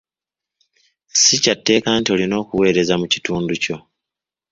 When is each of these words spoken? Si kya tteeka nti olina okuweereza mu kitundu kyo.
Si 1.21 1.35
kya 1.43 1.53
tteeka 1.57 1.89
nti 1.99 2.09
olina 2.15 2.35
okuweereza 2.43 2.95
mu 3.01 3.05
kitundu 3.13 3.53
kyo. 3.63 3.77